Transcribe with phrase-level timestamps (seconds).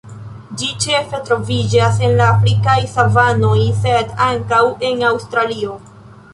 [0.61, 3.55] Ĝi ĉefe troviĝas en la afrikaj savanoj
[3.85, 5.81] sed ankaŭ en Aŭstralio.